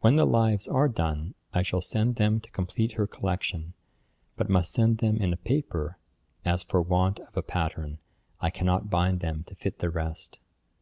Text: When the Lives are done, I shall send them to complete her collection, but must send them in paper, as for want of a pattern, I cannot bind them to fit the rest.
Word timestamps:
When 0.00 0.16
the 0.16 0.26
Lives 0.26 0.68
are 0.68 0.88
done, 0.90 1.32
I 1.54 1.62
shall 1.62 1.80
send 1.80 2.16
them 2.16 2.38
to 2.38 2.50
complete 2.50 2.92
her 3.00 3.06
collection, 3.06 3.72
but 4.36 4.50
must 4.50 4.70
send 4.74 4.98
them 4.98 5.16
in 5.16 5.34
paper, 5.38 5.96
as 6.44 6.62
for 6.62 6.82
want 6.82 7.18
of 7.20 7.34
a 7.34 7.42
pattern, 7.42 7.96
I 8.42 8.50
cannot 8.50 8.90
bind 8.90 9.20
them 9.20 9.42
to 9.44 9.54
fit 9.54 9.78
the 9.78 9.88
rest. 9.88 10.38